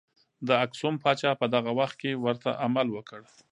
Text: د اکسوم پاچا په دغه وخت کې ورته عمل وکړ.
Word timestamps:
د 0.47 0.49
اکسوم 0.65 0.95
پاچا 1.03 1.31
په 1.41 1.45
دغه 1.55 1.71
وخت 1.79 1.95
کې 2.01 2.11
ورته 2.25 2.49
عمل 2.65 2.87
وکړ. 2.91 3.21